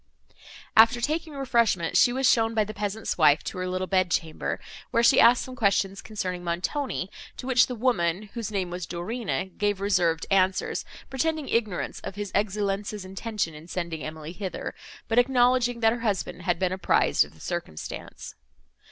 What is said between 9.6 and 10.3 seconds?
reserved